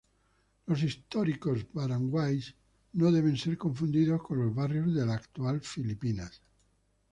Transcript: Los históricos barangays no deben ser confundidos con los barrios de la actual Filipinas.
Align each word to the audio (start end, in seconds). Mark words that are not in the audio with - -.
Los 0.65 0.81
históricos 0.81 1.67
barangays 1.73 2.55
no 2.93 3.11
deben 3.11 3.37
ser 3.37 3.55
confundidos 3.55 4.23
con 4.23 4.39
los 4.39 4.55
barrios 4.55 4.95
de 4.95 5.05
la 5.05 5.13
actual 5.13 5.61
Filipinas. 5.61 6.41